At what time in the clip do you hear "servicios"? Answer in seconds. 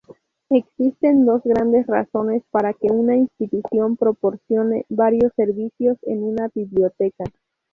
5.35-5.95